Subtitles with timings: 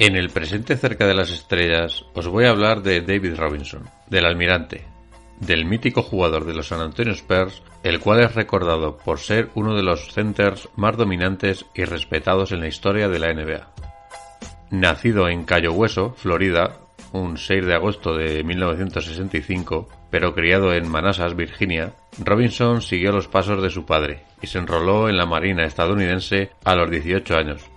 [0.00, 4.26] En el presente cerca de las estrellas os voy a hablar de David Robinson, del
[4.26, 4.84] almirante,
[5.40, 9.74] del mítico jugador de los San Antonio Spurs, el cual es recordado por ser uno
[9.74, 13.72] de los centers más dominantes y respetados en la historia de la NBA.
[14.70, 16.78] Nacido en Cayo Hueso, Florida,
[17.12, 23.60] un 6 de agosto de 1965, pero criado en Manassas, Virginia, Robinson siguió los pasos
[23.60, 27.67] de su padre y se enroló en la Marina estadounidense a los 18 años,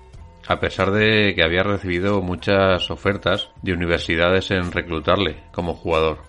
[0.48, 6.20] a pesar de que había recibido muchas ofertas de universidades en reclutarle como jugador.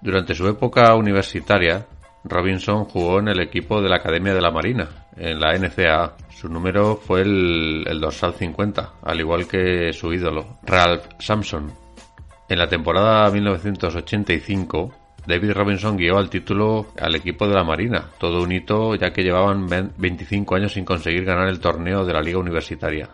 [0.00, 1.86] Durante su época universitaria,
[2.24, 6.16] Robinson jugó en el equipo de la Academia de la Marina, en la NCAA.
[6.30, 11.72] Su número fue el, dorsal 50, al igual que su ídolo, Ralph Sampson.
[12.48, 14.92] En la temporada 1985,
[15.26, 19.22] David Robinson guió al título al equipo de la Marina, todo un hito ya que
[19.22, 23.08] llevaban 25 años sin conseguir ganar el torneo de la Liga Universitaria.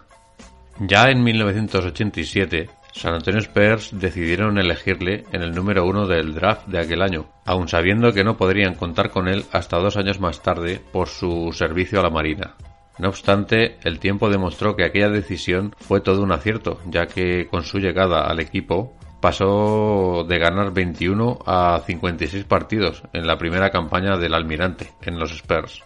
[0.80, 6.78] Ya en 1987, San Antonio Spurs decidieron elegirle en el número uno del draft de
[6.78, 10.80] aquel año, aun sabiendo que no podrían contar con él hasta dos años más tarde
[10.92, 12.54] por su servicio a la Marina.
[12.98, 17.64] No obstante, el tiempo demostró que aquella decisión fue todo un acierto, ya que con
[17.64, 24.16] su llegada al equipo pasó de ganar 21 a 56 partidos en la primera campaña
[24.16, 25.82] del almirante en los Spurs.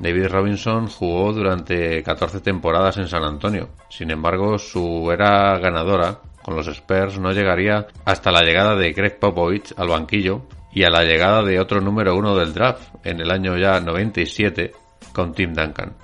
[0.00, 3.68] David Robinson jugó durante 14 temporadas en San Antonio.
[3.90, 9.18] Sin embargo, su era ganadora con los Spurs no llegaría hasta la llegada de Greg
[9.18, 13.30] Popovich al banquillo y a la llegada de otro número uno del draft en el
[13.30, 14.72] año ya 97
[15.12, 15.94] con Tim Duncan.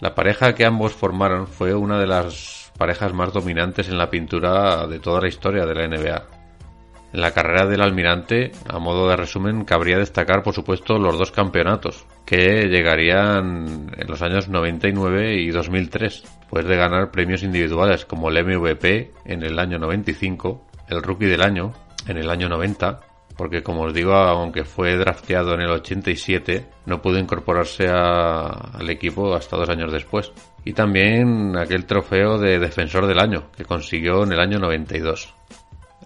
[0.00, 4.86] La pareja que ambos formaron fue una de las parejas más dominantes en la pintura
[4.86, 6.33] de toda la historia de la NBA.
[7.14, 11.30] En la carrera del almirante, a modo de resumen, cabría destacar por supuesto los dos
[11.30, 18.30] campeonatos, que llegarían en los años 99 y 2003, después de ganar premios individuales como
[18.30, 21.72] el MVP en el año 95, el Rookie del año
[22.08, 22.98] en el año 90,
[23.36, 29.34] porque como os digo, aunque fue drafteado en el 87, no pudo incorporarse al equipo
[29.36, 30.32] hasta dos años después.
[30.64, 35.32] Y también aquel trofeo de defensor del año, que consiguió en el año 92.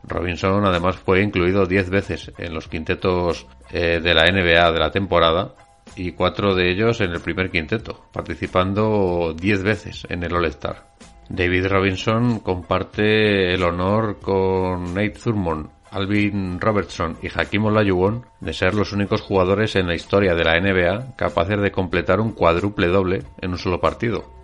[0.09, 4.91] Robinson además fue incluido 10 veces en los quintetos eh, de la NBA de la
[4.91, 5.55] temporada
[5.97, 10.89] y cuatro de ellos en el primer quinteto, participando 10 veces en el All-Star.
[11.29, 18.75] David Robinson comparte el honor con Nate Thurmond, Alvin Robertson y Hakim Olajuwon de ser
[18.75, 23.22] los únicos jugadores en la historia de la NBA capaces de completar un cuádruple doble
[23.41, 24.38] en un solo partido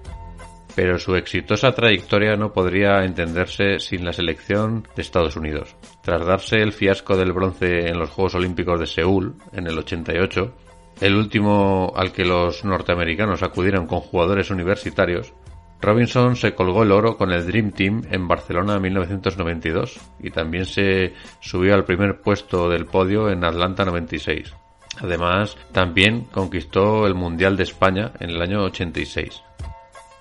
[0.74, 5.76] pero su exitosa trayectoria no podría entenderse sin la selección de Estados Unidos.
[6.02, 10.54] Tras darse el fiasco del bronce en los Juegos Olímpicos de Seúl en el 88,
[11.00, 15.32] el último al que los norteamericanos acudieron con jugadores universitarios,
[15.80, 20.64] Robinson se colgó el oro con el Dream Team en Barcelona en 1992 y también
[20.64, 24.54] se subió al primer puesto del podio en Atlanta 96.
[25.00, 29.42] Además, también conquistó el Mundial de España en el año 86.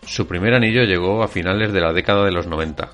[0.05, 2.89] Su primer anillo llegó a finales de la década de los 90.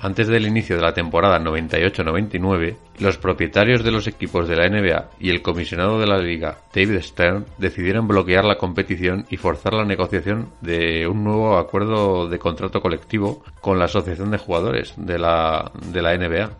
[0.00, 5.10] Antes del inicio de la temporada 98-99, los propietarios de los equipos de la NBA
[5.18, 9.84] y el comisionado de la liga, David Stern, decidieron bloquear la competición y forzar la
[9.84, 15.70] negociación de un nuevo acuerdo de contrato colectivo con la Asociación de Jugadores de la,
[15.86, 16.50] de la NBA.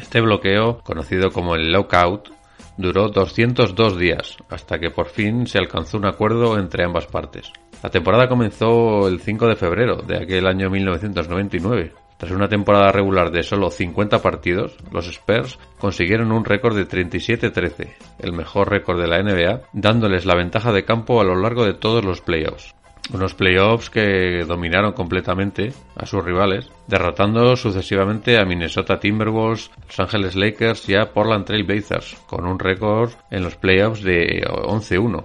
[0.00, 2.30] Este bloqueo, conocido como el lockout,
[2.76, 7.52] duró 202 días, hasta que por fin se alcanzó un acuerdo entre ambas partes.
[7.82, 13.30] La temporada comenzó el 5 de febrero de aquel año 1999, tras una temporada regular
[13.30, 19.06] de solo 50 partidos, los Spurs consiguieron un récord de 37-13, el mejor récord de
[19.06, 22.74] la NBA, dándoles la ventaja de campo a lo largo de todos los playoffs.
[23.10, 30.36] Unos playoffs que dominaron completamente a sus rivales, derrotando sucesivamente a Minnesota Timberwolves, Los Angeles
[30.36, 35.24] Lakers y a Portland Trail Blazers, con un récord en los playoffs de 11-1.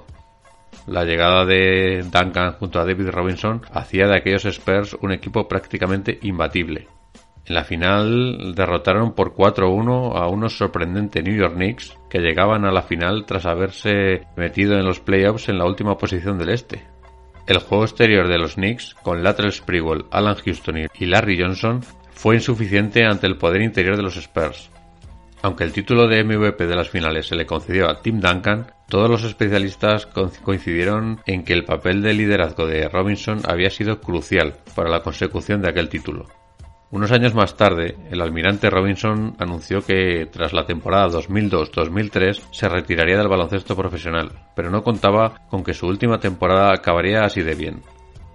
[0.88, 6.20] La llegada de Duncan junto a David Robinson hacía de aquellos Spurs un equipo prácticamente
[6.22, 6.88] imbatible.
[7.46, 12.72] En la final derrotaron por 4-1 a unos sorprendentes New York Knicks que llegaban a
[12.72, 16.93] la final tras haberse metido en los playoffs en la última posición del este.
[17.46, 21.82] El juego exterior de los Knicks, con Latrell Sprewell, Alan Houston y Larry Johnson,
[22.12, 24.70] fue insuficiente ante el poder interior de los Spurs.
[25.42, 29.10] Aunque el título de MVP de las finales se le concedió a Tim Duncan, todos
[29.10, 34.90] los especialistas coincidieron en que el papel de liderazgo de Robinson había sido crucial para
[34.90, 36.28] la consecución de aquel título.
[36.94, 43.18] Unos años más tarde, el almirante Robinson anunció que tras la temporada 2002-2003 se retiraría
[43.18, 47.82] del baloncesto profesional, pero no contaba con que su última temporada acabaría así de bien.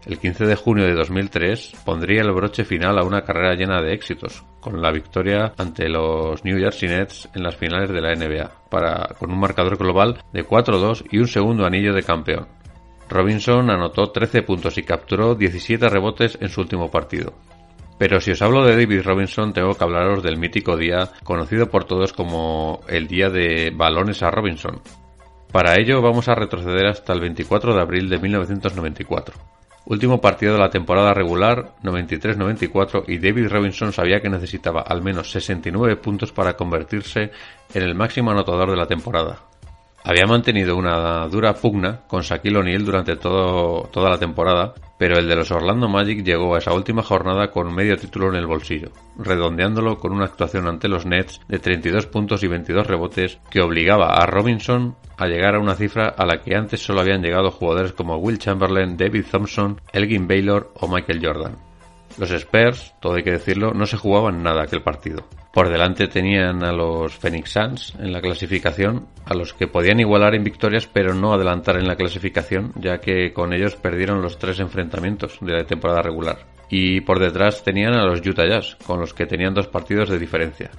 [0.07, 3.95] El 15 de junio de 2003 pondría el broche final a una carrera llena de
[3.95, 8.51] éxitos, con la victoria ante los New Jersey Nets en las finales de la NBA,
[8.69, 12.49] para, con un marcador global de 4-2 y un segundo anillo de campeón.
[13.09, 17.35] Robinson anotó 13 puntos y capturó 17 rebotes en su último partido.
[17.99, 21.85] Pero si os hablo de David Robinson, tengo que hablaros del mítico día conocido por
[21.85, 24.81] todos como el día de balones a Robinson.
[25.51, 29.35] Para ello vamos a retroceder hasta el 24 de abril de 1994.
[29.87, 35.31] Último partido de la temporada regular 93-94 y David Robinson sabía que necesitaba al menos
[35.33, 37.31] 69 puntos para convertirse
[37.73, 39.48] en el máximo anotador de la temporada.
[40.09, 45.37] Había mantenido una dura pugna con Shaquille O'Neal durante toda la temporada, pero el de
[45.37, 48.89] los Orlando Magic llegó a esa última jornada con medio título en el bolsillo,
[49.19, 54.15] redondeándolo con una actuación ante los Nets de 32 puntos y 22 rebotes que obligaba
[54.15, 57.93] a Robinson a llegar a una cifra a la que antes solo habían llegado jugadores
[57.93, 61.59] como Will Chamberlain, David Thompson, Elgin Baylor o Michael Jordan.
[62.17, 65.29] Los Spurs, todo hay que decirlo, no se jugaban nada aquel partido.
[65.59, 70.37] Por delante tenían a los Phoenix Suns en la clasificación, a los que podían igualar
[70.37, 74.61] en victorias pero no adelantar en la clasificación, ya que con ellos perdieron los tres
[74.61, 76.47] enfrentamientos de la temporada regular.
[76.71, 80.21] Y por detrás tenían a los Utah Jazz, con los que tenían dos partidos de
[80.21, 80.71] diferencia.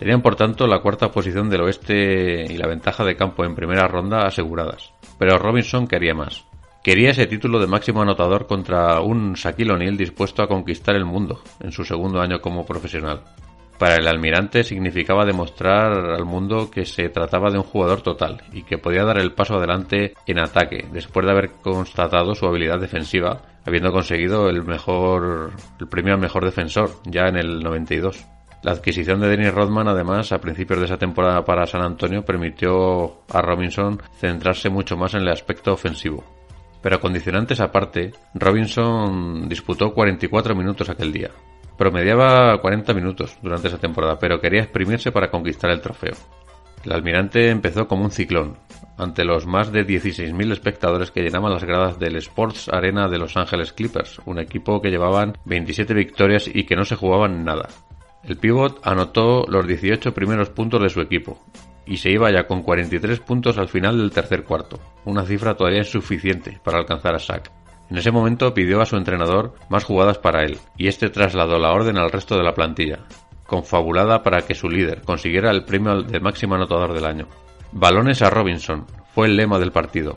[0.00, 3.86] Tenían por tanto la cuarta posición del oeste y la ventaja de campo en primera
[3.86, 4.92] ronda aseguradas.
[5.20, 6.44] Pero Robinson quería más.
[6.82, 11.42] Quería ese título de máximo anotador contra un Shaquille O'Neal dispuesto a conquistar el mundo
[11.60, 13.22] en su segundo año como profesional.
[13.80, 18.62] Para el almirante significaba demostrar al mundo que se trataba de un jugador total y
[18.64, 23.40] que podía dar el paso adelante en ataque después de haber constatado su habilidad defensiva,
[23.64, 28.22] habiendo conseguido el mejor el premio al mejor defensor ya en el 92.
[28.62, 33.22] La adquisición de Dennis Rodman, además, a principios de esa temporada para San Antonio, permitió
[33.30, 36.22] a Robinson centrarse mucho más en el aspecto ofensivo.
[36.82, 41.30] Pero condicionantes aparte, Robinson disputó 44 minutos aquel día.
[41.80, 46.12] Promediaba 40 minutos durante esa temporada, pero quería exprimirse para conquistar el trofeo.
[46.84, 48.58] El almirante empezó como un ciclón,
[48.98, 53.34] ante los más de 16.000 espectadores que llenaban las gradas del Sports Arena de Los
[53.38, 57.70] Ángeles Clippers, un equipo que llevaban 27 victorias y que no se jugaban nada.
[58.24, 61.42] El pívot anotó los 18 primeros puntos de su equipo,
[61.86, 65.78] y se iba ya con 43 puntos al final del tercer cuarto, una cifra todavía
[65.78, 67.59] insuficiente para alcanzar a Sack.
[67.90, 71.72] En ese momento pidió a su entrenador más jugadas para él, y este trasladó la
[71.72, 73.00] orden al resto de la plantilla,
[73.46, 77.26] confabulada para que su líder consiguiera el premio de máximo anotador del año.
[77.72, 80.14] Balones a Robinson fue el lema del partido.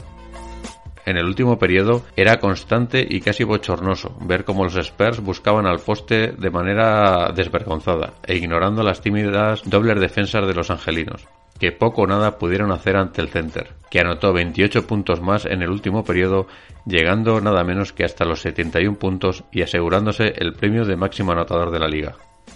[1.05, 5.79] En el último periodo era constante y casi bochornoso ver cómo los Spurs buscaban al
[5.79, 11.27] poste de manera desvergonzada e ignorando las tímidas dobles defensas de los angelinos
[11.59, 15.61] que poco o nada pudieron hacer ante el Center, que anotó 28 puntos más en
[15.61, 16.47] el último periodo,
[16.85, 21.71] llegando nada menos que hasta los 71 puntos y asegurándose el premio de máximo anotador
[21.71, 22.15] de la liga.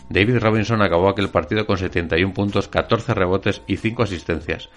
[0.10, 4.70] David Robinson acabó aquel partido con 71 puntos, 14 rebotes y 5 asistencias.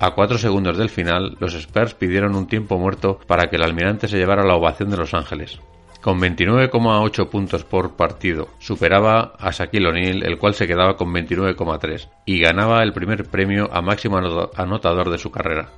[0.00, 4.08] A 4 segundos del final, los Spurs pidieron un tiempo muerto para que el almirante
[4.08, 5.60] se llevara la ovación de Los Ángeles.
[6.00, 8.48] Con 29,8 puntos por partido.
[8.58, 13.68] Superaba a Shaquille O'Neal, el cual se quedaba con 29,3 y ganaba el primer premio
[13.72, 15.70] a máximo anotador de su carrera.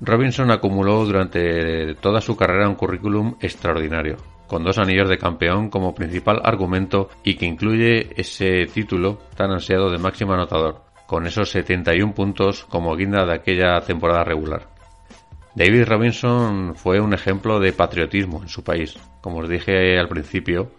[0.00, 4.16] Robinson acumuló durante toda su carrera un currículum extraordinario,
[4.48, 9.90] con dos anillos de campeón como principal argumento y que incluye ese título tan ansiado
[9.90, 14.71] de máximo anotador, con esos 71 puntos como guinda de aquella temporada regular.
[15.54, 18.96] David Robinson fue un ejemplo de patriotismo en su país.
[19.20, 20.70] Como os dije al principio,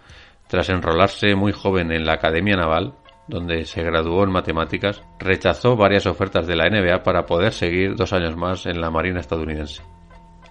[0.48, 2.96] tras enrolarse muy joven en la Academia Naval,
[3.28, 8.14] donde se graduó en matemáticas, rechazó varias ofertas de la NBA para poder seguir dos
[8.14, 9.84] años más en la Marina estadounidense.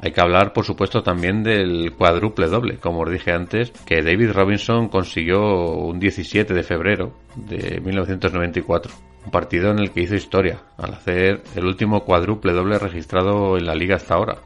[0.01, 4.33] Hay que hablar, por supuesto, también del cuádruple doble, como os dije antes, que David
[4.33, 10.61] Robinson consiguió un 17 de febrero de 1994 un partido en el que hizo historia,
[10.77, 14.39] al hacer el último cuádruple doble registrado en la liga hasta ahora.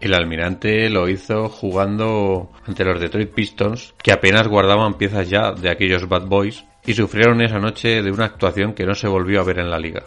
[0.00, 5.70] El almirante lo hizo jugando ante los Detroit Pistons, que apenas guardaban piezas ya de
[5.70, 9.44] aquellos Bad Boys, y sufrieron esa noche de una actuación que no se volvió a
[9.44, 10.02] ver en la liga.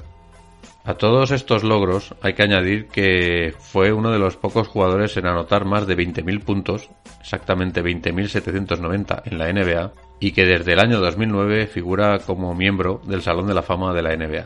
[0.88, 5.26] A todos estos logros hay que añadir que fue uno de los pocos jugadores en
[5.26, 11.00] anotar más de 20.000 puntos, exactamente 20.790 en la NBA, y que desde el año
[11.00, 14.46] 2009 figura como miembro del Salón de la Fama de la NBA.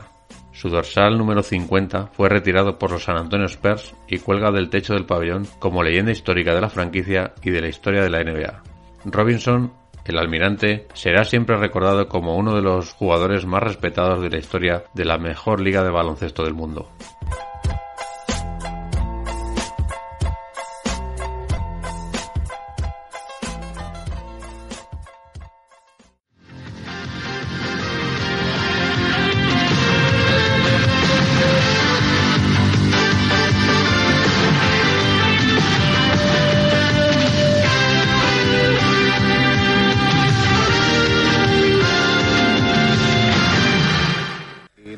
[0.51, 4.93] Su dorsal número 50 fue retirado por los San Antonio Spurs y cuelga del techo
[4.93, 8.61] del pabellón como leyenda histórica de la franquicia y de la historia de la NBA.
[9.05, 9.71] Robinson,
[10.05, 14.83] el almirante, será siempre recordado como uno de los jugadores más respetados de la historia
[14.93, 16.89] de la mejor liga de baloncesto del mundo.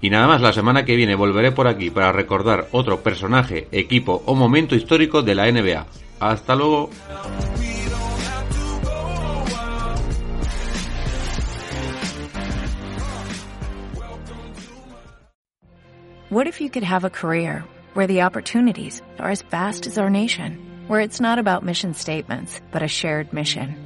[0.00, 4.22] Y nada más, la semana que viene volveré por aquí para recordar otro personaje, equipo
[4.26, 5.86] o momento histórico de la NBA.
[6.20, 6.90] Hasta luego.
[16.28, 20.10] What if you could have a career where the opportunities are as vast as our
[20.10, 23.85] nation, where it's not about mission statements, but a shared mission?